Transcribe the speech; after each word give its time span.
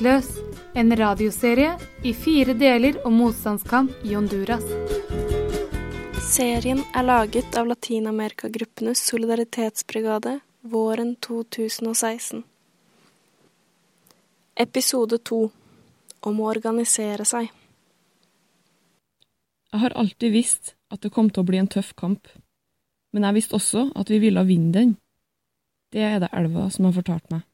Maktesløs, 0.00 0.38
en 0.74 0.96
radioserie 0.96 1.74
i 2.08 2.14
fire 2.16 2.54
deler 2.56 2.96
om 3.04 3.18
motstandskamp 3.20 3.90
i 4.08 4.14
Honduras. 4.14 4.64
Serien 6.24 6.80
er 6.96 7.04
laget 7.04 7.58
av 7.60 7.68
Latin-Amerika-gruppenes 7.68 9.02
solidaritetsbrigade 9.10 10.38
våren 10.60 11.16
2016. 11.20 12.40
Episode 14.56 15.18
to 15.18 15.42
om 16.24 16.40
å 16.40 16.48
organisere 16.48 17.28
seg. 17.28 17.52
Jeg 19.68 19.84
har 19.84 19.98
alltid 20.00 20.32
visst 20.32 20.74
at 20.88 21.04
det 21.04 21.12
kom 21.12 21.28
til 21.28 21.44
å 21.44 21.50
bli 21.52 21.60
en 21.60 21.68
tøff 21.68 21.92
kamp, 21.92 22.24
men 23.12 23.28
jeg 23.28 23.42
visste 23.42 23.60
også 23.60 23.90
at 23.92 24.08
vi 24.08 24.24
ville 24.24 24.48
vinne 24.48 24.72
den. 24.80 24.98
Det 25.92 26.08
er 26.08 26.18
det 26.24 26.32
elva 26.32 26.70
som 26.72 26.88
har 26.88 26.96
fortalt 26.96 27.28
meg 27.28 27.44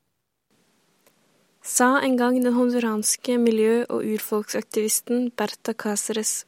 sa 1.66 1.98
en 1.98 2.16
gang 2.16 2.38
den 2.42 2.54
honduranske 2.54 3.38
miljø- 3.42 3.86
og 3.90 4.04
urfolksaktivisten 4.06 5.32
Berta 5.36 5.74
Cáceres. 5.74 6.44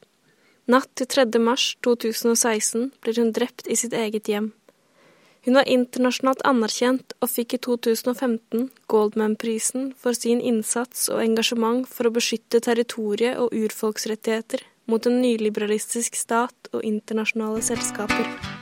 Natt 0.69 0.89
til 0.95 1.07
3. 1.07 1.41
mars 1.41 1.77
2016 1.83 2.93
blir 3.03 3.19
hun 3.19 3.33
drept 3.33 3.67
i 3.67 3.77
sitt 3.77 3.93
eget 3.93 4.29
hjem. 4.29 4.53
Hun 5.45 5.57
var 5.57 5.71
internasjonalt 5.71 6.43
anerkjent 6.45 7.15
og 7.23 7.31
fikk 7.33 7.57
i 7.57 7.61
2015 7.65 8.69
Goldman-prisen 8.87 9.95
for 9.97 10.13
sin 10.13 10.41
innsats 10.41 11.09
og 11.09 11.23
engasjement 11.25 11.89
for 11.89 12.09
å 12.09 12.15
beskytte 12.15 12.61
territoriet 12.61 13.41
og 13.41 13.57
urfolksrettigheter 13.57 14.67
mot 14.89 15.09
en 15.09 15.21
nyliberalistisk 15.23 16.17
stat 16.17 16.73
og 16.73 16.85
internasjonale 16.85 17.65
selskaper. 17.65 18.58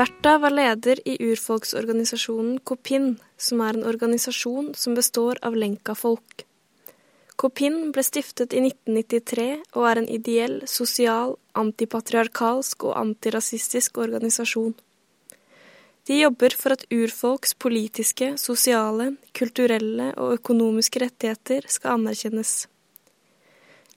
Bertha 0.00 0.38
var 0.38 0.54
leder 0.56 0.96
i 1.04 1.18
urfolksorganisasjonen 1.20 2.60
Kopin, 2.64 3.18
som 3.36 3.60
er 3.60 3.76
en 3.76 3.82
organisasjon 3.84 4.70
som 4.82 4.94
består 4.96 5.36
av 5.44 5.58
lenka-folk. 5.60 6.44
Kopin 7.36 7.76
ble 7.92 8.04
stiftet 8.06 8.56
i 8.56 8.62
1993 8.64 9.44
og 9.74 9.88
er 9.90 10.00
en 10.00 10.08
ideell, 10.14 10.54
sosial, 10.64 11.34
antipatriarkalsk 11.52 12.86
og 12.88 12.96
antirasistisk 12.96 14.00
organisasjon. 14.00 14.72
De 16.08 16.16
jobber 16.22 16.56
for 16.62 16.78
at 16.78 16.86
urfolks 16.88 17.52
politiske, 17.66 18.30
sosiale, 18.40 19.10
kulturelle 19.36 20.14
og 20.16 20.38
økonomiske 20.38 21.04
rettigheter 21.04 21.68
skal 21.68 21.98
anerkjennes. 21.98 22.54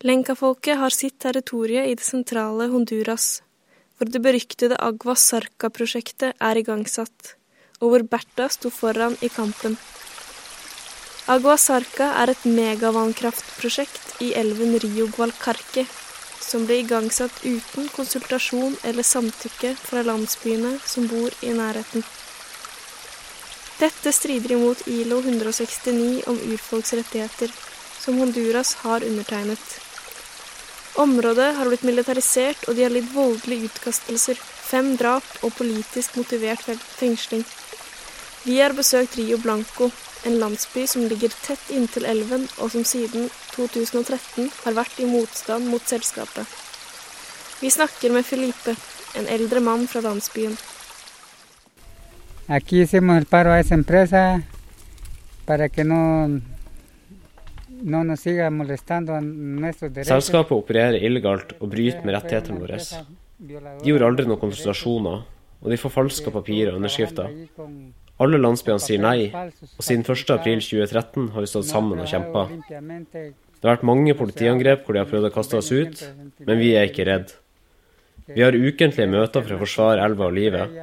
Lenka-folket 0.03 0.83
har 0.83 0.99
sitt 0.99 1.21
territorie 1.23 1.87
i 1.87 1.95
det 1.95 2.03
sentrale 2.03 2.67
Honduras, 2.75 3.37
hvor 3.97 4.09
det 4.09 4.21
beryktede 4.23 4.79
Agua 4.79 5.15
Sarka-prosjektet 5.15 6.33
er 6.39 6.59
igangsatt, 6.59 7.35
og 7.81 7.93
hvor 7.93 8.05
Bertha 8.13 8.47
sto 8.49 8.71
foran 8.73 9.17
i 9.21 9.29
kampen. 9.29 9.77
Agua 11.27 11.55
Sarka 11.57 12.09
er 12.21 12.33
et 12.33 12.43
megavannkraftprosjekt 12.43 14.17
i 14.25 14.33
elven 14.39 14.75
Rio 14.83 15.07
Gualcarque, 15.13 15.85
som 16.43 16.65
ble 16.67 16.81
igangsatt 16.83 17.45
uten 17.45 17.87
konsultasjon 17.95 18.75
eller 18.83 19.07
samtykke 19.07 19.71
fra 19.79 20.03
landsbyene 20.03 20.75
som 20.83 21.07
bor 21.07 21.31
i 21.41 21.53
nærheten. 21.55 22.03
Dette 23.79 24.11
strider 24.15 24.57
imot 24.57 24.83
ILO 24.87 25.21
169 25.23 26.27
om 26.27 26.37
urfolks 26.51 26.93
rettigheter, 26.99 27.49
som 28.03 28.19
Honduras 28.19 28.75
har 28.83 29.03
undertegnet. 29.07 29.63
Området 30.95 31.55
har 31.57 31.65
blitt 31.69 31.85
militarisert, 31.87 32.67
og 32.67 32.77
de 32.77 32.83
har 32.85 32.93
lidd 32.93 33.09
voldelige 33.15 33.71
utkastelser, 33.71 34.37
fem 34.37 34.93
drap 34.97 35.25
og 35.41 35.55
politisk 35.57 36.19
motivert 36.19 36.61
fengsling. 36.99 37.45
Vi 38.43 38.59
har 38.59 38.75
besøkt 38.77 39.17
Rio 39.17 39.39
Blanco, 39.41 39.89
en 40.25 40.37
landsby 40.39 40.85
som 40.87 41.07
ligger 41.09 41.33
tett 41.43 41.71
inntil 41.73 42.05
elven, 42.05 42.45
og 42.59 42.69
som 42.75 42.85
siden 42.85 43.29
2013 43.55 44.51
har 44.65 44.77
vært 44.77 45.01
i 45.01 45.09
motstand 45.09 45.65
mot 45.71 45.81
selskapet. 45.89 46.45
Vi 47.63 47.73
snakker 47.73 48.13
med 48.13 48.27
Felipe, 48.27 48.75
en 49.17 49.27
eldre 49.27 49.63
mann 49.65 49.87
fra 49.87 50.01
landsbyen. 50.05 50.57
Aquí 52.47 52.81
hicimos 52.81 53.17
el 53.17 53.25
paro 53.25 53.51
a 53.51 53.59
esa 53.59 53.73
empresa 53.73 54.43
para 55.45 55.69
que 55.69 55.83
no 55.83 56.41
Selskapet 60.07 60.55
opererer 60.55 61.03
illegalt 61.03 61.55
og 61.59 61.69
bryter 61.73 62.05
med 62.05 62.15
rettighetene 62.17 62.61
våre. 62.61 62.79
De 63.43 63.89
gjorde 63.89 64.07
aldri 64.07 64.27
noen 64.29 64.39
konsultasjoner, 64.39 65.23
og 65.63 65.71
de 65.71 65.79
forfalska 65.79 66.31
papirer 66.31 66.71
og 66.73 66.79
underskrifter. 66.79 67.27
Alle 68.23 68.39
landsbyene 68.39 68.79
sier 68.79 69.01
nei, 69.03 69.29
og 69.33 69.83
siden 69.83 70.03
1.4.2013 70.05 71.31
har 71.33 71.43
vi 71.43 71.49
stått 71.49 71.67
sammen 71.67 71.99
og 72.03 72.07
kjempa. 72.09 72.47
Det 73.63 73.69
har 73.69 73.77
vært 73.77 73.87
mange 73.87 74.13
politiangrep 74.19 74.83
hvor 74.83 74.95
de 74.95 75.01
har 75.01 75.09
prøvd 75.09 75.29
å 75.29 75.33
kaste 75.33 75.59
oss 75.59 75.71
ut, 75.71 76.03
men 76.43 76.59
vi 76.59 76.73
er 76.77 76.89
ikke 76.91 77.07
redd. 77.09 77.31
Vi 78.27 78.43
har 78.43 78.55
ukentlige 78.55 79.09
møter 79.11 79.43
for 79.43 79.55
å 79.55 79.61
forsvare 79.63 80.03
elva 80.05 80.29
og 80.29 80.35
livet. 80.37 80.77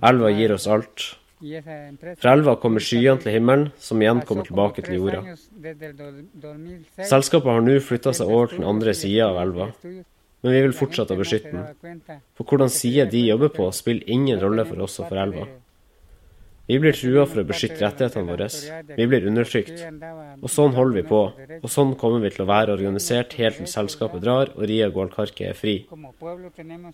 Elva 0.00 0.30
gir 0.32 0.54
oss 0.56 0.68
alt. 0.70 1.10
Fra 1.40 2.32
elva 2.36 2.54
kommer 2.60 2.84
skyene 2.84 3.16
til 3.22 3.32
himmelen, 3.32 3.70
som 3.80 4.02
igjen 4.02 4.20
kommer 4.28 4.44
tilbake 4.44 4.84
til 4.84 4.98
jorda. 4.98 5.22
Selskapet 7.08 7.48
har 7.48 7.64
nå 7.64 7.78
flytta 7.84 8.12
seg 8.16 8.28
over 8.28 8.50
til 8.50 8.60
den 8.60 8.68
andre 8.68 8.92
sida 8.96 9.30
av 9.30 9.40
elva, 9.46 9.70
men 9.80 10.54
vi 10.56 10.60
vil 10.66 10.76
fortsette 10.76 11.16
å 11.16 11.20
beskytte 11.20 11.54
den. 11.54 12.02
For 12.36 12.44
hvordan 12.44 12.72
side 12.72 13.08
de 13.12 13.24
jobber 13.24 13.52
på, 13.56 13.70
spiller 13.72 14.12
ingen 14.12 14.40
rolle 14.42 14.66
for 14.68 14.84
oss 14.84 15.00
og 15.00 15.08
for 15.08 15.22
elva. 15.24 15.48
Vi 16.70 16.76
blir 16.78 16.94
trua 16.94 17.24
for 17.26 17.42
å 17.42 17.46
beskytte 17.48 17.82
rettighetene 17.82 18.30
våre. 18.30 18.46
Vi 18.94 19.06
blir 19.10 19.24
undertrykt. 19.26 19.80
Og 20.38 20.52
sånn 20.54 20.76
holder 20.76 21.00
vi 21.00 21.02
på. 21.08 21.22
Og 21.58 21.72
sånn 21.74 21.96
kommer 21.98 22.22
vi 22.22 22.30
til 22.30 22.44
å 22.44 22.50
være 22.50 22.76
organisert 22.76 23.34
helt 23.40 23.58
til 23.58 23.66
selskapet 23.72 24.22
drar 24.22 24.52
og 24.54 24.68
Ria 24.70 24.86
Gualcarque 24.94 25.48
er 25.50 25.58
fri. 25.58 25.74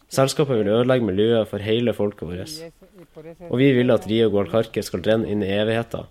Selskapet 0.09 0.63
vil 0.63 0.73
ødelegge 0.79 1.11
miljøet 1.11 1.53
for 1.53 1.61
hele 1.61 1.93
folket 1.97 2.25
vårt. 2.31 2.57
Og 3.51 3.57
vi 3.61 3.71
vil 3.77 3.93
at 3.93 4.09
Ria 4.09 4.33
Gualcarque 4.33 4.85
skal 4.87 5.05
drenne 5.05 5.29
inn 5.29 5.45
i 5.45 5.53
evigheten. 5.61 6.09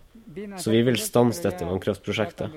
Så 0.61 0.69
vi 0.69 0.85
vil 0.85 1.01
stanse 1.01 1.41
dette 1.47 1.65
vannkraftprosjektet. 1.65 2.53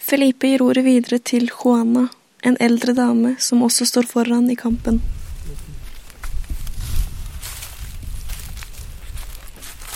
Felipe 0.00 0.48
gir 0.48 0.64
ordet 0.64 0.86
videre 0.88 1.20
til 1.20 1.50
Juana, 1.52 2.08
en 2.42 2.56
eldre 2.56 2.96
dame 2.96 3.36
som 3.38 3.60
også 3.68 3.84
står 3.90 4.08
foran 4.16 4.48
i 4.50 4.56
kampen. 4.56 5.02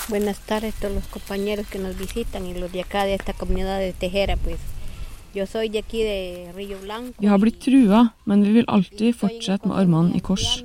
Buenas 0.09 0.39
tardes 0.39 0.77
a 0.77 0.81
todos 0.83 0.94
los 0.94 1.06
compañeros 1.09 1.67
que 1.67 1.81
nos 1.81 1.99
visitan 1.99 2.47
y 2.47 2.55
los 2.55 2.71
de 2.71 2.81
acá 2.81 3.05
de 3.05 3.15
esta 3.15 3.33
comunidad 3.33 3.81
de 3.81 3.93
Tejera, 3.93 4.37
pues. 4.37 4.61
Yo 5.34 5.47
soy 5.47 5.69
de 5.69 5.81
aquí 5.81 6.03
de 6.03 6.53
Rio 6.55 6.78
Blanco. 6.81 7.15
Vi 7.19 7.27
har 7.27 7.39
blitt 7.39 7.59
trua, 7.61 8.15
men 8.25 8.43
vi 8.43 8.53
vil 8.53 8.65
alltid 8.69 9.16
fortsette 9.16 9.66
med 9.69 9.77
armene 9.77 10.15
i 10.16 10.21
kors. 10.21 10.62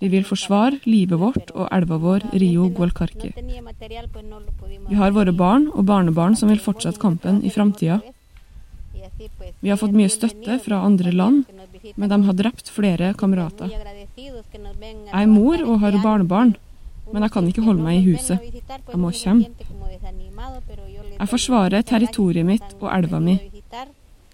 Vi 0.00 0.08
vil 0.08 0.24
forsvare 0.24 0.80
livet 0.84 1.20
vårt 1.20 1.52
og 1.52 1.68
elva 1.70 2.00
vår 2.00 2.24
Rio 2.32 2.70
Gualcarque. 2.72 3.30
Vi 4.88 4.94
har 4.94 5.12
våre 5.12 5.32
barn 5.32 5.68
og 5.74 5.84
barnebarn 5.84 6.34
som 6.34 6.48
vil 6.48 6.58
fortsette 6.58 6.98
kampen 6.98 7.44
i 7.44 7.50
framtida. 7.50 8.00
Vi 9.60 9.68
har 9.68 9.76
fått 9.76 9.94
mye 9.94 10.08
støtte 10.08 10.58
fra 10.64 10.80
andre 10.82 11.12
land, 11.12 11.44
men 11.94 12.08
de 12.08 12.22
har 12.24 12.34
drept 12.40 12.72
flere 12.72 13.12
kamerater. 13.14 13.70
Jeg 14.16 15.22
er 15.22 15.26
mor 15.30 15.62
og 15.62 15.80
har 15.84 16.00
barnebarn, 16.02 16.56
men 17.12 17.22
jeg 17.22 17.32
kan 17.32 17.48
ikke 17.48 17.64
holde 17.64 17.82
meg 17.84 18.00
i 18.00 18.12
huset. 18.12 18.38
Jeg 18.68 18.98
må 19.00 19.10
kjempe. 19.10 19.66
Jeg 21.18 21.28
forsvarer 21.30 21.82
territoriet 21.82 22.46
mitt 22.46 22.76
og 22.80 22.90
elva 22.92 23.20
mi. 23.20 23.38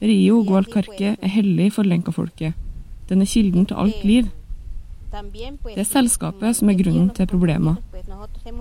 Rio 0.00 0.42
Gualcarque 0.48 1.16
er 1.16 1.34
hellig 1.34 1.72
for 1.74 1.84
lenkafolket. 1.84 2.54
Den 3.08 3.20
er 3.20 3.28
kilden 3.28 3.66
til 3.66 3.76
alt 3.76 4.04
liv. 4.04 4.30
Det 5.10 5.82
er 5.82 5.88
selskapet 5.88 6.56
som 6.56 6.70
er 6.70 6.78
grunnen 6.78 7.10
til 7.10 7.26
problemer. 7.26 7.74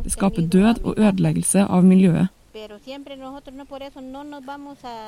Det 0.04 0.12
skaper 0.12 0.42
død 0.42 0.84
og 0.84 0.98
ødeleggelse 0.98 1.64
av 1.70 1.86
miljøet. 1.86 2.28
Det 2.54 2.66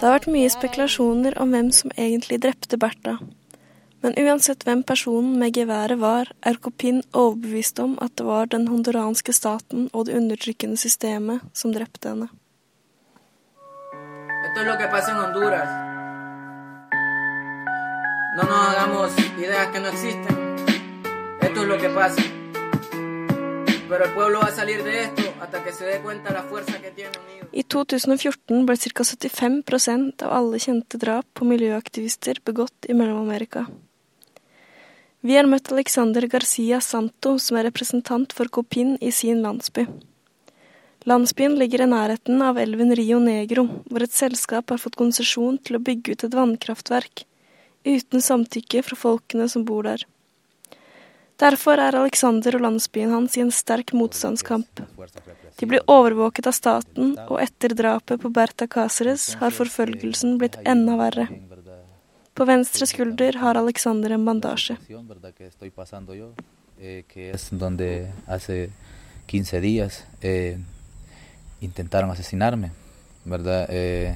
har 0.05 0.13
vært 0.13 0.29
mye 0.31 0.49
spekulasjoner 0.49 1.37
om 1.41 1.49
hvem 1.51 1.71
som 1.75 1.91
egentlig 1.97 2.41
drepte 2.43 2.77
Bertha. 2.77 3.17
Men 4.01 4.17
uansett 4.17 4.63
hvem 4.65 4.81
personen 4.83 5.37
med 5.39 5.53
geværet 5.53 5.99
var, 6.01 6.31
er 6.41 6.57
Copin 6.57 7.03
overbevist 7.13 7.79
om 7.79 7.97
at 8.01 8.15
det 8.17 8.25
var 8.25 8.49
den 8.49 8.67
honduranske 8.67 9.33
staten 9.33 9.89
og 9.93 10.07
det 10.07 10.17
undertrykkende 10.17 10.77
systemet 10.77 11.45
som 11.53 11.73
drepte 11.73 12.09
henne. 12.09 12.31
Esto 14.41 14.61
es 14.61 14.67
lo 14.67 14.77
que 14.77 14.87
pasa 14.87 15.11
en 15.11 15.19
Honduras. 15.23 15.69
No 18.35 18.43
nos 18.43 18.67
hagamos 18.69 19.11
ideas 19.37 19.67
que 19.71 19.79
no 19.79 19.87
existen. 19.89 20.35
Esto 21.41 21.61
es 21.61 21.67
lo 21.67 21.77
que 21.77 21.89
pasa. 21.89 22.21
Pero 23.87 24.05
el 24.05 24.13
pueblo 24.13 24.39
va 24.39 24.47
a 24.47 24.51
salir 24.51 24.83
de 24.83 25.03
esto 25.03 25.23
hasta 25.41 25.63
que 25.63 25.71
se 25.73 25.85
dé 25.85 25.99
cuenta 26.01 26.33
la 26.33 26.43
fuerza 26.43 26.81
que 26.81 26.91
tiene 26.91 27.11
unido. 27.25 27.47
I 27.51 27.63
2014 27.63 28.65
ble 28.65 28.77
ca. 28.77 29.03
75% 29.03 30.23
av 30.23 30.33
alle 30.33 30.59
kjente 30.59 30.97
drap 30.97 31.25
på 31.33 31.45
miljøaktivister 31.45 32.41
begått 32.43 32.89
i 32.89 32.93
Mellom-Amerika. 32.93 33.67
Vi 35.21 35.35
har 35.37 35.45
møtt 35.45 35.69
Alexander 35.69 36.25
Garcia 36.25 36.79
Santo, 36.81 37.35
som 37.37 37.59
er 37.59 37.67
representant 37.67 38.31
for 38.33 38.49
Copin 38.49 38.95
i 39.05 39.11
sin 39.13 39.43
landsby. 39.45 39.83
Landsbyen 41.05 41.59
ligger 41.59 41.83
i 41.83 41.89
nærheten 41.91 42.41
av 42.41 42.57
elven 42.57 42.95
Rio 42.97 43.19
Negro, 43.21 43.67
hvor 43.85 44.01
et 44.01 44.15
selskap 44.17 44.73
har 44.73 44.81
fått 44.81 44.97
konsesjon 44.97 45.59
til 45.61 45.77
å 45.77 45.81
bygge 45.85 46.15
ut 46.15 46.25
et 46.25 46.37
vannkraftverk, 46.37 47.23
uten 47.85 48.25
samtykke 48.25 48.81
fra 48.87 48.97
folkene 48.97 49.45
som 49.49 49.65
bor 49.65 49.85
der. 49.85 50.07
Derfor 51.41 51.77
er 51.81 51.99
Alexander 52.01 52.57
og 52.57 52.65
landsbyen 52.65 53.13
hans 53.13 53.37
i 53.37 53.45
en 53.45 53.53
sterk 53.53 53.93
motstandskamp. 53.97 54.81
De 55.57 55.69
blir 55.69 55.85
overvåket 55.85 56.49
av 56.49 56.57
staten, 56.57 57.13
og 57.29 57.37
etter 57.45 57.77
drapet 57.77 58.25
på 58.25 58.33
Berta 58.33 58.65
Cáceres 58.65 59.35
har 59.37 59.53
forfølgelsen 59.53 60.39
blitt 60.41 60.57
enda 60.65 60.97
verre. 60.97 61.29
På 62.41 62.45
venstre 62.45 62.87
skulder 62.89 63.33
har 63.37 63.55
Alexander 63.55 64.09
en 64.09 64.23
bandasje. 64.25 64.77
15 69.27 69.61
días 69.61 70.03
eh, 70.21 70.57
intentaron 71.59 72.09
asesinarme, 72.09 72.71
¿verdad? 73.23 73.67
Eh, 73.69 74.15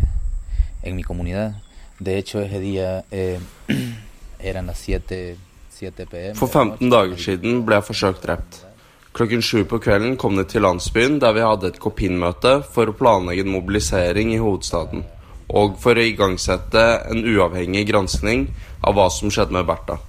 en 0.82 0.96
mi 0.96 1.04
comunidad. 1.04 1.54
De 2.00 2.18
hecho, 2.18 2.42
ese 2.42 2.60
día 2.60 3.06
eh, 3.12 3.40
eran 4.40 4.66
las 4.66 4.80
7, 4.80 5.38
7 5.70 6.06
pm. 6.06 6.36
For 6.36 6.50
15 6.50 6.90
dager 6.90 7.22
siden 7.22 7.62
ble 7.62 7.78
jeg 7.78 7.90
forsøkt 7.92 8.26
drept. 8.26 8.66
Klokken 9.14 9.46
sju 9.46 9.68
på 9.70 9.78
kvelden 9.80 10.18
kom 10.18 10.34
det 10.36 10.50
til 10.50 10.66
landsbyen 10.66 11.22
der 11.22 11.38
vi 11.38 11.46
hadde 11.46 11.70
et 11.70 11.78
Kopin-møte 11.80 12.58
for 12.74 12.90
å 12.90 12.98
planlegge 12.98 13.46
en 13.46 13.54
mobilisering 13.54 14.34
i 14.34 14.42
hovedstaden, 14.42 15.06
og 15.50 15.78
for 15.82 15.98
å 15.98 16.06
igangsette 16.06 16.84
en 17.12 17.22
uavhengig 17.26 17.86
granskning 17.92 18.48
av 18.86 18.98
hva 18.98 19.10
som 19.14 19.32
skjedde 19.34 19.56
med 19.56 19.68
Bertha. 19.70 20.00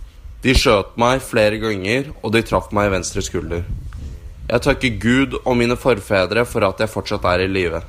De 0.45 0.55
skjøt 0.55 0.97
meg 1.01 1.25
flere 1.25 1.59
ganger, 1.61 2.13
og 2.23 2.33
de 2.37 2.45
traff 2.47 2.71
meg 2.77 2.89
i 2.89 2.95
venstre 2.97 3.25
skulder. 3.25 3.65
Jeg 4.47 4.63
takker 4.63 4.99
Gud 5.03 5.39
og 5.43 5.57
mine 5.59 5.75
forfedre 5.81 6.45
for 6.47 6.67
at 6.69 6.81
jeg 6.83 6.93
fortsatt 6.93 7.25
er 7.27 7.45
i 7.45 7.51
live. 7.51 7.81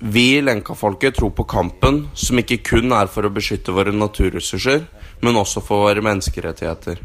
Vi 0.00 0.24
i 0.36 0.42
Lenka-folket 0.44 1.18
tror 1.18 1.32
på 1.36 1.44
kampen, 1.48 2.06
som 2.14 2.40
ikke 2.40 2.62
kun 2.64 2.92
er 2.96 3.10
for 3.12 3.26
å 3.26 3.32
beskytte 3.32 3.74
våre 3.76 3.92
naturressurser, 3.92 4.86
men 5.24 5.40
også 5.40 5.62
for 5.64 5.86
våre 5.86 6.04
menneskerettigheter. 6.04 7.00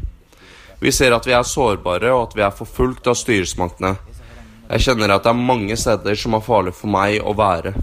Vi 0.82 0.92
ser 0.92 1.14
at 1.14 1.26
vi 1.28 1.34
er 1.36 1.46
sårbare, 1.46 2.10
og 2.12 2.28
at 2.28 2.36
vi 2.36 2.44
er 2.44 2.56
forfulgt 2.56 3.08
av 3.08 3.16
styresmaktene. 3.16 3.94
Jeg 4.72 4.86
kjenner 4.86 5.12
at 5.12 5.26
det 5.26 5.32
er 5.34 5.36
mange 5.36 5.76
steder 5.76 6.16
som 6.16 6.32
er 6.32 6.44
farlig 6.44 6.72
for 6.72 6.88
meg 6.88 7.18
å 7.20 7.34
være. 7.36 7.74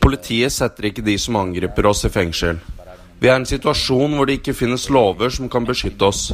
Politiet 0.00 0.54
setter 0.54 0.88
ikke 0.88 1.04
de 1.04 1.16
som 1.20 1.36
angriper 1.36 1.90
oss, 1.90 2.06
i 2.08 2.12
fengsel. 2.12 2.56
Vi 3.20 3.28
er 3.28 3.36
i 3.36 3.42
en 3.42 3.48
situasjon 3.48 4.16
hvor 4.16 4.28
det 4.28 4.38
ikke 4.38 4.56
finnes 4.56 4.86
lover 4.88 5.28
som 5.34 5.50
kan 5.52 5.66
beskytte 5.68 6.08
oss. 6.08 6.30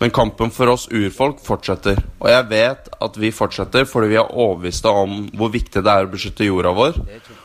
Men 0.00 0.14
kampen 0.16 0.50
for 0.50 0.72
oss 0.72 0.88
urfolk 0.88 1.42
fortsetter, 1.44 2.00
og 2.18 2.30
jeg 2.32 2.46
vet 2.50 2.88
at 3.04 3.18
vi 3.20 3.28
fortsetter 3.30 3.84
fordi 3.86 4.14
vi 4.14 4.18
er 4.18 4.32
overbeviste 4.32 4.88
om 4.88 5.28
hvor 5.36 5.52
viktig 5.52 5.84
det 5.84 5.92
er 5.92 6.08
å 6.08 6.10
beskytte 6.10 6.48
jorda 6.48 6.72
vår, 6.74 6.96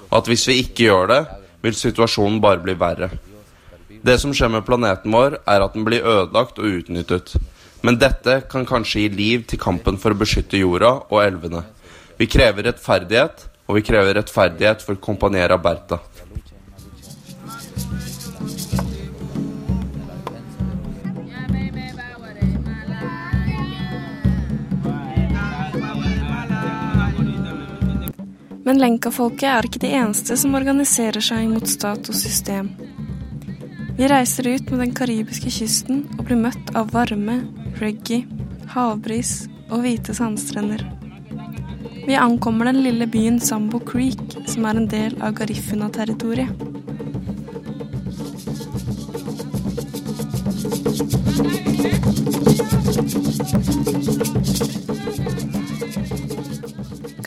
og 0.08 0.16
at 0.22 0.32
hvis 0.32 0.48
vi 0.50 0.56
ikke 0.64 0.88
gjør 0.88 1.12
det, 1.12 1.20
vil 1.68 1.78
situasjonen 1.78 2.40
bare 2.42 2.64
bli 2.64 2.74
verre. 2.80 3.12
Det 4.02 4.16
som 4.24 4.34
skjer 4.34 4.56
med 4.56 4.66
planeten 4.66 5.14
vår, 5.14 5.42
er 5.44 5.68
at 5.68 5.76
den 5.76 5.86
blir 5.86 6.06
ødelagt 6.08 6.58
og 6.64 6.80
utnyttet. 6.80 7.36
Men 7.82 8.00
dette 8.02 8.42
kan 8.50 8.66
kanskje 8.66 9.06
gi 9.06 9.10
liv 9.14 9.46
til 9.48 9.62
kampen 9.62 10.00
for 10.02 10.14
å 10.14 10.20
beskytte 10.20 10.60
jorda 10.60 10.94
og 11.08 11.22
elvene. 11.22 11.64
Vi 12.18 12.26
krever 12.30 12.66
rettferdighet, 12.66 13.46
og 13.68 13.78
vi 13.78 13.86
krever 13.86 14.18
rettferdighet 14.18 14.82
for 14.82 14.98
Companiera 14.98 15.60
Berta. 15.62 16.00
Men 28.68 28.82
Lenka-folket 28.82 29.48
er 29.48 29.68
ikke 29.68 29.80
de 29.80 29.94
eneste 29.96 30.36
som 30.36 30.56
organiserer 30.58 31.24
seg 31.24 31.46
mot 31.48 31.70
stat 31.72 32.10
og 32.12 32.18
system. 32.18 32.74
Vi 33.98 34.10
reiser 34.12 34.50
ut 34.50 34.68
med 34.74 34.82
den 34.84 34.92
karibiske 34.98 35.54
kysten 35.54 36.04
og 36.18 36.26
blir 36.28 36.42
møtt 36.42 36.74
av 36.76 36.92
varme, 36.92 37.38
reggae, 37.82 38.26
havbris 38.74 39.48
og 39.70 39.84
hvite 39.84 40.16
sandstrender. 40.18 40.84
Vi 42.08 42.16
ankommer 42.16 42.70
den 42.70 42.82
lille 42.86 43.08
byen 43.12 43.40
Sambo 43.40 43.80
Creek, 43.84 44.38
som 44.48 44.66
er 44.66 44.80
en 44.80 44.88
del 44.88 45.18
av 45.22 45.34
Garifuna-territoriet. 45.36 46.68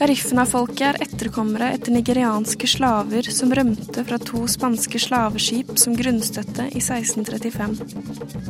Garifuna-folket 0.00 0.86
er 0.86 1.02
etterkommere 1.04 1.74
etter 1.76 1.92
nigerianske 1.92 2.66
slaver 2.72 3.28
som 3.28 3.52
rømte 3.52 4.06
fra 4.08 4.16
to 4.24 4.46
spanske 4.48 4.98
slaveskip 5.04 5.76
som 5.78 5.92
grunnstøtte 5.98 6.70
i 6.72 6.80
1635. 6.80 8.49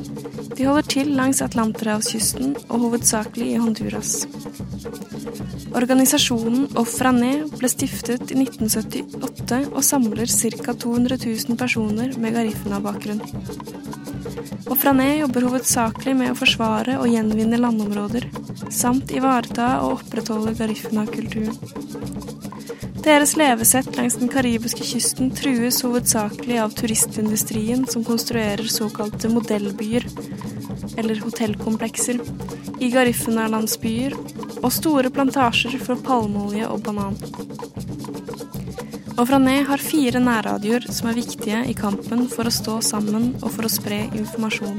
De 0.60 0.66
holder 0.68 0.88
til 0.92 1.14
langs 1.16 1.38
Atlanterhavskysten 1.40 2.50
og 2.66 2.82
hovedsakelig 2.82 3.46
i 3.54 3.60
Honduras. 3.62 4.10
Organisasjonen 5.72 6.66
Ofrané 6.76 7.30
ble 7.54 7.70
stiftet 7.72 8.34
i 8.34 8.36
1978 8.42 9.70
og 9.70 9.80
samler 9.88 10.28
ca. 10.28 10.74
200 10.84 11.16
000 11.24 11.56
personer 11.62 12.12
med 12.20 12.36
Garifuna-bakgrunn. 12.36 13.24
Ofrané 14.68 15.08
jobber 15.22 15.48
hovedsakelig 15.48 16.18
med 16.20 16.34
å 16.34 16.38
forsvare 16.42 16.98
og 17.00 17.08
gjenvinne 17.08 17.56
landområder, 17.64 18.28
samt 18.68 19.16
ivareta 19.16 19.78
og 19.86 20.02
opprettholde 20.02 20.52
Garifuna-kulturen. 20.60 21.56
Deres 23.00 23.32
levesett 23.40 23.96
langs 23.96 24.18
den 24.20 24.28
karibiske 24.28 24.84
kysten 24.84 25.30
trues 25.32 25.80
hovedsakelig 25.86 26.58
av 26.60 26.74
turistindustrien 26.76 27.86
som 27.88 28.04
konstruerer 28.04 28.68
såkalte 28.68 29.30
modellbyer, 29.32 30.04
eller 31.00 31.20
hotellkomplekser, 31.24 32.20
i 32.80 32.90
Garifuna-landsbyer, 32.92 34.14
og 34.60 34.70
store 34.72 35.10
plantasjer 35.12 35.80
for 35.82 36.00
palmeolje 36.04 36.68
og 36.68 36.84
banan. 36.86 37.16
Ofrané 39.20 39.58
har 39.68 39.82
fire 39.84 40.20
nærradioer 40.22 40.86
som 40.88 41.10
er 41.10 41.18
viktige 41.18 41.58
i 41.68 41.74
kampen 41.76 42.22
for 42.30 42.48
å 42.48 42.52
stå 42.54 42.78
sammen 42.84 43.34
og 43.42 43.50
for 43.52 43.68
å 43.68 43.72
spre 43.72 44.06
informasjon. 44.16 44.78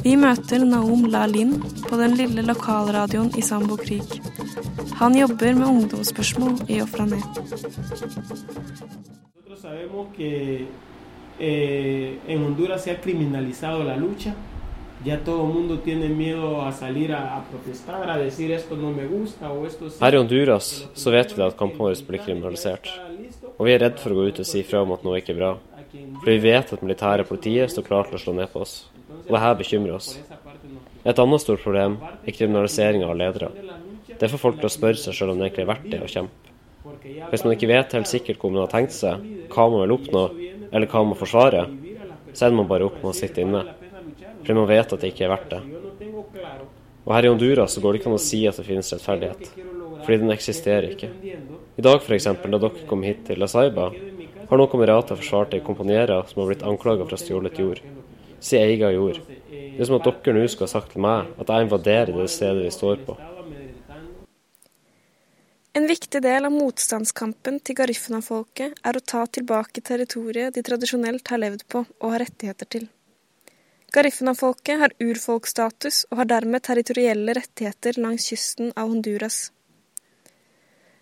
Vi 0.00 0.14
møter 0.16 0.64
Naum 0.64 1.04
La-Lin 1.12 1.58
på 1.84 1.98
den 2.00 2.16
lille 2.16 2.44
lokalradioen 2.46 3.28
i 3.36 3.44
Sambo 3.44 3.76
Krig. 3.76 4.16
Han 4.96 5.18
jobber 5.18 5.52
med 5.58 5.68
ungdomsspørsmål 5.68 6.56
i 6.72 6.80
Ofrané. 6.80 7.20
en 12.28 12.42
Honduras 12.44 12.84
se 12.84 12.90
ha 12.90 12.96
criminalizado. 12.96 13.82
Her 20.00 20.12
i 20.12 20.18
Honduras 20.18 20.68
så 20.92 21.10
vet 21.14 21.32
vi 21.32 21.44
at 21.46 21.56
kampen 21.56 21.94
blir 22.08 22.20
kriminalisert. 22.20 22.90
Og 23.56 23.64
vi 23.64 23.72
er 23.72 23.80
redd 23.80 23.96
for 24.02 24.12
å 24.12 24.18
gå 24.18 24.26
ut 24.28 24.42
og 24.44 24.48
si 24.50 24.60
fra 24.66 24.82
om 24.84 24.92
at 24.92 25.06
noe 25.06 25.22
ikke 25.22 25.32
er 25.32 25.40
bra. 25.40 25.52
For 26.20 26.28
vi 26.28 26.36
vet 26.44 26.74
at 26.76 26.84
militære 26.84 27.24
politiet 27.24 27.72
står 27.72 27.88
klar 27.88 28.04
til 28.10 28.20
å 28.20 28.22
slå 28.26 28.36
ned 28.36 28.52
på 28.52 28.60
oss. 28.66 28.74
Og 29.24 29.32
det 29.32 29.42
her 29.46 29.56
bekymrer 29.62 29.96
oss. 29.96 30.12
Et 31.00 31.24
annet 31.24 31.46
stort 31.46 31.64
problem 31.64 31.96
er 32.04 32.36
kriminaliseringa 32.36 33.08
av 33.08 33.16
ledere. 33.16 33.48
Det 34.20 34.28
får 34.28 34.44
folk 34.44 34.60
til 34.60 34.68
å 34.68 34.76
spørre 34.76 35.00
seg 35.00 35.16
sjøl 35.16 35.32
om 35.32 35.40
det 35.40 35.48
egentlig 35.48 35.64
er 35.64 35.72
verdt 35.72 35.90
det 35.94 36.04
å 36.04 36.12
kjempe. 36.12 36.56
Hvis 37.30 37.44
man 37.46 37.56
ikke 37.56 37.72
vet 37.72 37.96
helt 37.96 38.10
sikkert 38.10 38.40
hvor 38.40 38.52
man 38.52 38.66
har 38.66 38.72
tenkt 38.76 38.92
seg, 38.92 39.24
hva 39.48 39.64
man 39.72 39.86
vil 39.86 39.96
oppnå, 39.96 40.24
eller 40.68 40.92
hva 40.92 41.08
man 41.08 41.16
forsvarer, 41.16 41.72
så 42.34 42.46
ender 42.46 42.60
man 42.60 42.68
bare 42.68 42.84
opp 42.84 43.00
med 43.00 43.14
å 43.14 43.16
sitte 43.16 43.40
inne. 43.40 43.64
Fordi 44.40 44.56
man 44.56 44.68
vet 44.70 44.92
at 44.92 45.02
det 45.02 45.12
ikke 45.12 45.26
er 45.26 45.32
verdt 45.34 45.54
det. 45.54 45.62
Og 47.04 47.14
her 47.14 47.26
i 47.26 47.30
Honduras 47.32 47.74
så 47.76 47.82
går 47.82 47.92
det 47.92 48.00
ikke 48.00 48.10
an 48.10 48.18
å 48.18 48.22
si 48.22 48.40
at 48.48 48.58
det 48.60 48.66
finnes 48.66 48.92
rettferdighet. 48.94 49.52
Fordi 50.04 50.18
den 50.22 50.34
eksisterer 50.34 50.92
ikke. 50.94 51.10
I 51.76 51.84
dag 51.84 52.00
f.eks., 52.00 52.28
da 52.28 52.58
dere 52.58 52.86
kom 52.88 53.04
hit 53.06 53.24
til 53.28 53.40
La 53.40 53.48
Saiba, 53.50 53.90
har 54.50 54.58
noen 54.58 54.70
kamerater 54.72 55.18
forsvart 55.18 55.54
ei 55.54 55.64
kompanjera 55.64 56.20
som 56.28 56.42
har 56.42 56.50
blitt 56.50 56.64
anklaga 56.66 57.04
for 57.04 57.14
å 57.14 57.18
ha 57.18 57.22
stjålet 57.22 57.60
jord. 57.62 57.82
Si 58.42 58.58
eiga 58.58 58.90
jord. 58.94 59.20
Det 59.50 59.78
er 59.78 59.88
som 59.88 59.98
at 60.00 60.08
dere 60.08 60.40
nå 60.40 60.46
skal 60.50 60.66
ha 60.66 60.72
sagt 60.72 60.94
til 60.94 61.04
meg 61.04 61.28
at 61.38 61.52
jeg 61.52 61.68
invaderer 61.68 62.16
det 62.16 62.30
stedet 62.32 62.64
vi 62.64 62.72
står 62.74 63.04
på. 63.06 63.16
En 65.78 65.86
viktig 65.86 66.18
del 66.24 66.48
av 66.48 66.50
motstandskampen 66.50 67.60
til 67.62 67.76
Garifuna-folket 67.78 68.80
er 68.82 68.96
å 68.98 69.04
ta 69.12 69.22
tilbake 69.30 69.84
territoriet 69.86 70.56
de 70.56 70.64
tradisjonelt 70.66 71.30
har 71.30 71.38
levd 71.44 71.62
på 71.70 71.84
og 71.86 72.08
har 72.10 72.24
rettigheter 72.24 72.66
til. 72.74 72.88
Garifuna-folket 73.90 74.78
har 74.78 74.92
urfolksstatus 75.02 76.04
og 76.12 76.20
har 76.20 76.28
dermed 76.30 76.62
territorielle 76.62 77.34
rettigheter 77.34 77.96
langs 77.98 78.28
kysten 78.30 78.68
av 78.76 78.92
Honduras. 78.92 79.48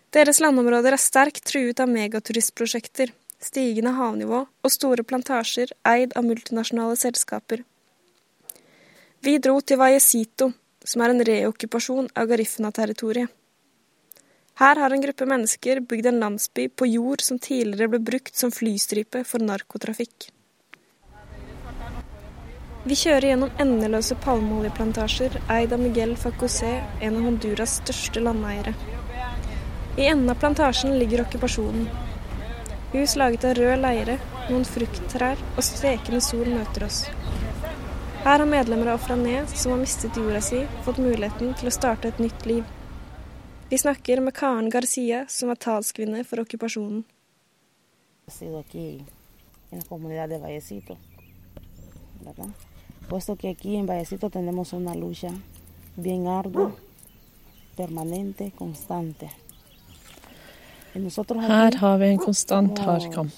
Deres 0.09 0.39
landområder 0.41 0.95
er 0.95 1.01
sterkt 1.01 1.43
truet 1.45 1.83
av 1.83 1.91
megaturistprosjekter, 1.91 3.11
stigende 3.37 3.93
havnivå 3.93 4.39
og 4.41 4.73
store 4.73 5.05
plantasjer 5.05 5.75
eid 5.91 6.15
av 6.17 6.25
multinasjonale 6.25 6.97
selskaper. 6.97 7.61
Vi 9.21 9.35
dro 9.37 9.59
til 9.61 9.77
Vallecito, 9.77 10.49
som 10.81 11.05
er 11.05 11.13
en 11.13 11.25
reokkupasjon 11.29 12.09
av 12.17 12.31
Garifna-territoriet. 12.31 13.29
Her 14.59 14.81
har 14.81 14.91
en 14.91 15.05
gruppe 15.05 15.29
mennesker 15.29 15.85
bygd 15.85 16.09
en 16.09 16.19
landsby 16.25 16.65
på 16.73 16.89
jord 16.89 17.21
som 17.23 17.37
tidligere 17.37 17.93
ble 17.93 18.01
brukt 18.09 18.35
som 18.35 18.51
flystripe 18.51 19.21
for 19.29 19.45
narkotrafikk. 19.45 20.31
Vi 22.89 22.95
kjører 22.97 23.27
gjennom 23.27 23.51
endeløse 23.61 24.15
palmeoljeplantasjer 24.23 25.35
eid 25.53 25.73
av 25.75 25.81
Miguel 25.83 26.15
Facosé, 26.17 26.71
en 27.05 27.17
av 27.19 27.25
Honduras 27.27 27.75
største 27.83 28.23
landeiere. 28.23 28.71
I 29.93 30.07
enden 30.09 30.31
av 30.33 30.39
plantasjen 30.41 30.95
ligger 30.97 31.21
okkupasjonen. 31.21 31.83
Hus 32.95 33.13
laget 33.21 33.45
av 33.45 33.53
rød 33.59 33.83
leire, 33.83 34.15
noen 34.47 34.65
frukttrær 34.65 35.37
og 35.51 35.67
stekende 35.67 36.21
sol 36.25 36.49
møter 36.49 36.87
oss. 36.87 37.03
Her 38.23 38.41
har 38.41 38.49
medlemmer 38.49 38.89
av 38.89 38.97
Ofrané, 39.03 39.43
som 39.53 39.75
har 39.75 39.83
mistet 39.83 40.17
jorda 40.17 40.41
si, 40.47 40.63
fått 40.87 40.97
muligheten 41.03 41.53
til 41.59 41.69
å 41.69 41.75
starte 41.75 42.09
et 42.09 42.23
nytt 42.23 42.47
liv. 42.49 42.63
Vi 43.69 43.77
snakker 43.83 44.23
med 44.25 44.33
Karen 44.39 44.71
Garcia, 44.73 45.27
som 45.29 45.53
er 45.53 45.61
talskvinne 45.61 46.25
for 46.25 46.41
okkupasjonen. 46.41 47.05
Puesto 53.09 53.35
que 53.35 53.49
aquí 53.49 53.75
en 53.75 53.87
Vallecito 53.87 54.29
tenemos 54.29 54.71
una 54.73 54.95
lucha 54.95 55.31
bien 55.95 56.27
ardua, 56.27 56.71
permanente, 57.75 58.51
constante. 58.55 59.29
Her 60.93 61.75
har 61.77 61.97
vi 61.97 62.07
en 62.07 62.17
konstant 62.17 62.79
hard 62.79 63.11
kamp. 63.13 63.33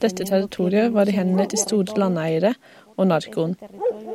Dette 0.00 0.24
territoriet 0.24 0.94
var 0.94 1.08
i 1.08 1.12
hendene 1.12 1.44
til 1.46 1.60
store 1.60 1.98
landeiere 2.00 2.54
og 2.96 3.10
narkoen. 3.10 3.52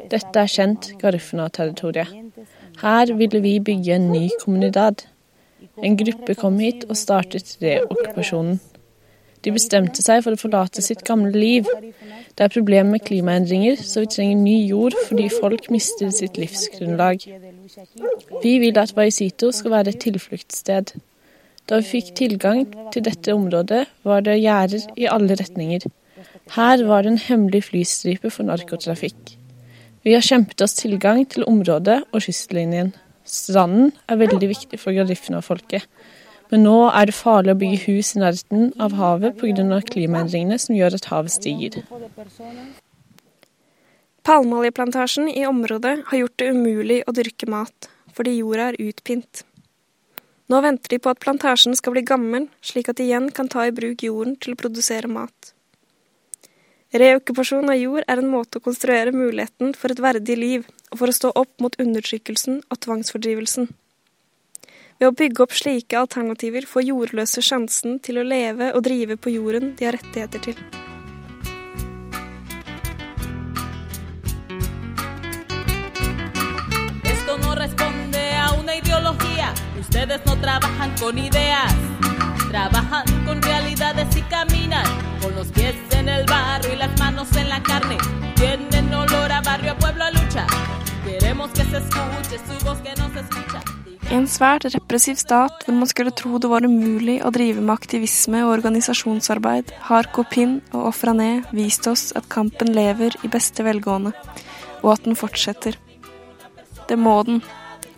Dette 0.10 0.40
er 0.42 0.50
kjent 0.50 0.90
Garifuna-territoriet. 1.02 2.10
Her 2.82 3.14
ville 3.14 3.42
vi 3.42 3.60
bygge 3.60 3.96
en 3.96 4.10
ny 4.12 4.30
kommunidad. 4.44 5.06
En 5.84 5.98
gruppe 5.98 6.36
kom 6.36 6.58
hit 6.60 6.88
og 6.90 6.98
startet 6.98 7.58
reokkupasjonen. 7.62 8.60
De 9.42 9.54
bestemte 9.54 10.04
seg 10.06 10.22
for 10.26 10.38
å 10.38 10.40
forlate 10.40 10.84
sitt 10.86 11.02
gamle 11.08 11.32
liv. 11.34 11.70
Det 12.38 12.46
er 12.46 12.54
problemer 12.54 12.94
med 12.94 13.06
klimaendringer, 13.08 13.80
så 13.82 14.04
vi 14.04 14.12
trenger 14.14 14.42
ny 14.44 14.58
jord 14.70 14.98
fordi 15.08 15.30
folk 15.34 15.70
mister 15.74 16.12
sitt 16.14 16.38
livsgrunnlag. 16.38 17.26
Vi 18.44 18.54
vil 18.62 18.78
at 18.82 18.94
Vaisito 18.98 19.52
skal 19.56 19.76
være 19.78 19.96
et 19.96 20.04
tilfluktssted. 20.06 20.94
Da 21.70 21.80
vi 21.82 21.90
fikk 21.98 22.14
tilgang 22.18 22.66
til 22.94 23.06
dette 23.06 23.34
området, 23.34 23.86
var 24.04 24.24
det 24.26 24.40
gjerder 24.42 24.88
i 24.98 25.10
alle 25.10 25.38
retninger. 25.40 25.90
Her 26.56 26.84
var 26.86 27.04
det 27.04 27.14
en 27.14 27.24
hemmelig 27.26 27.64
flystripe 27.70 28.30
for 28.34 28.48
narkotrafikk. 28.50 29.38
Vi 30.04 30.16
har 30.16 30.26
kjempet 30.26 30.62
oss 30.66 30.74
tilgang 30.80 31.22
til 31.30 31.46
området 31.50 32.02
og 32.10 32.24
kystlinjen. 32.26 32.96
Stranden 33.26 33.92
er 34.10 34.18
veldig 34.18 34.50
viktig 34.50 34.80
for 34.82 34.96
Garifna-folket. 34.98 35.86
Men 36.52 36.66
nå 36.68 36.78
er 36.92 37.08
det 37.08 37.16
farlig 37.16 37.54
å 37.54 37.60
bygge 37.62 37.84
hus 37.86 38.16
i 38.16 38.22
nærheten 38.22 38.74
av 38.84 38.96
havet 39.00 39.38
pga. 39.40 39.80
klimaendringene 39.88 40.58
som 40.60 40.76
gjør 40.76 40.98
at 40.98 41.08
havet 41.12 41.32
stiger. 41.32 41.80
Palmeoljeplantasjen 44.28 45.30
i 45.32 45.46
området 45.48 45.96
har 46.10 46.18
gjort 46.18 46.38
det 46.38 46.50
umulig 46.52 47.00
å 47.08 47.16
dyrke 47.16 47.48
mat, 47.50 47.88
fordi 48.14 48.36
jorda 48.38 48.68
er 48.70 48.82
utpint. 48.84 49.46
Nå 50.52 50.60
venter 50.62 50.92
de 50.92 51.00
på 51.00 51.10
at 51.10 51.24
plantasjen 51.24 51.78
skal 51.80 51.96
bli 51.96 52.04
gammel, 52.04 52.50
slik 52.62 52.92
at 52.92 53.00
de 53.00 53.08
igjen 53.08 53.32
kan 53.32 53.48
ta 53.48 53.64
i 53.66 53.72
bruk 53.72 54.04
jorden 54.04 54.36
til 54.36 54.54
å 54.54 54.60
produsere 54.60 55.08
mat. 55.08 55.54
Reokkupasjon 56.92 57.72
av 57.72 57.80
jord 57.80 58.04
er 58.12 58.20
en 58.20 58.34
måte 58.34 58.60
å 58.60 58.66
konstruere 58.66 59.16
muligheten 59.16 59.72
for 59.80 59.94
et 59.94 60.04
verdig 60.04 60.36
liv, 60.36 60.66
og 60.92 61.00
for 61.00 61.08
å 61.08 61.16
stå 61.16 61.32
opp 61.40 61.64
mot 61.64 61.78
undertrykkelsen 61.80 62.60
og 62.68 62.82
tvangsfordrivelsen. 62.84 63.72
Ved 65.02 65.10
å 65.10 65.16
bygge 65.18 65.42
opp 65.42 65.54
slike 65.58 65.98
alternativer 65.98 66.68
får 66.70 66.84
jordløse 66.86 67.42
sjansen 67.42 67.96
til 68.06 68.20
å 68.22 68.24
leve 68.28 68.68
og 68.78 68.84
drive 68.86 69.16
på 69.18 69.34
jorden 69.34 69.72
de 69.80 69.88
har 69.88 69.98
rettigheter 69.98 70.44
til. 70.46 70.62
Queremos 91.04 91.52
que 91.52 91.64
se 91.64 91.78
escuche 91.78 92.38
su 92.46 92.66
voz 92.66 92.80
que 92.82 92.94
no 92.96 93.10
se 93.14 93.20
escucha. 93.20 93.81
I 94.12 94.16
en 94.18 94.26
svært 94.28 94.66
repressiv 94.74 95.16
stat 95.16 95.62
hvor 95.64 95.76
man 95.78 95.88
skulle 95.88 96.12
tro 96.12 96.36
det 96.44 96.50
var 96.52 96.66
umulig 96.68 97.14
å 97.24 97.30
drive 97.32 97.62
med 97.64 97.72
aktivisme 97.72 98.42
og 98.44 98.58
organisasjonsarbeid, 98.58 99.72
har 99.88 100.10
Kopin 100.12 100.58
og 100.74 100.90
Ofrané 100.90 101.46
vist 101.56 101.88
oss 101.88 102.10
at 102.20 102.28
kampen 102.34 102.74
lever 102.76 103.16
i 103.24 103.30
beste 103.32 103.64
velgående, 103.64 104.12
og 104.82 104.90
at 104.98 105.08
den 105.08 105.16
fortsetter. 105.16 105.80
Det 106.92 107.00
må 107.00 107.16
den, 107.24 107.40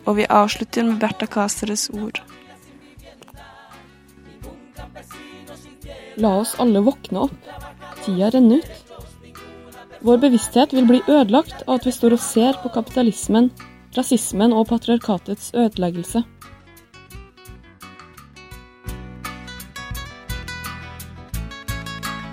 og 0.06 0.20
vi 0.20 0.28
avslutter 0.30 0.86
med 0.86 1.02
Berta 1.02 1.26
Caceres 1.26 1.88
ord. 1.90 2.22
La 6.14 6.36
oss 6.44 6.54
alle 6.62 6.86
våkne 6.86 7.26
opp. 7.26 7.52
Tida 8.04 8.30
renner 8.30 8.62
ut. 8.62 8.80
Vår 10.06 10.22
bevissthet 10.22 10.78
vil 10.78 10.86
bli 10.86 11.02
ødelagt 11.08 11.66
av 11.66 11.80
at 11.80 11.90
vi 11.90 11.98
står 11.98 12.14
og 12.14 12.22
ser 12.22 12.62
på 12.62 12.70
kapitalismen 12.70 13.50
rasismen 13.96 14.52
og 14.52 14.66
patriarkatets 14.66 15.50
ødeleggelse. 15.54 16.22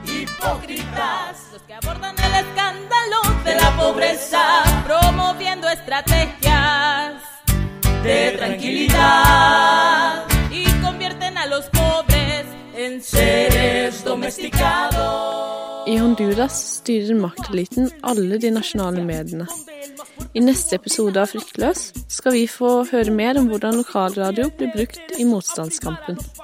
Hipócritas, 0.06 1.38
los 1.54 1.62
que 1.68 1.74
abordan 1.74 2.16
el 2.28 2.34
escándalo 2.44 3.20
de 3.46 3.54
la 3.56 3.70
pobreza, 3.78 4.44
promoviendo 4.86 5.68
estrategias 5.70 7.14
de 8.04 8.32
tranquilidad 8.38 10.26
y 10.52 10.64
convierten 10.82 11.38
a 11.38 11.46
los 11.46 11.66
pobres 11.66 12.46
en 12.76 13.02
seres 13.02 14.04
domesticados. 14.04 15.61
I 15.88 15.98
Honduras 15.98 16.54
styrer 16.78 17.16
makteliten 17.18 17.90
alle 18.02 18.38
de 18.38 18.52
nasjonale 18.54 19.02
mediene. 19.06 19.48
I 20.38 20.44
neste 20.44 20.78
episode 20.78 21.18
av 21.18 21.32
Fryktløs 21.32 21.88
skal 22.12 22.36
vi 22.36 22.44
få 22.50 22.84
høre 22.92 23.14
mer 23.16 23.40
om 23.42 23.50
hvordan 23.50 23.80
lokalradio 23.82 24.52
blir 24.58 24.70
brukt 24.76 25.18
i 25.18 25.26
motstandskampen. 25.26 26.20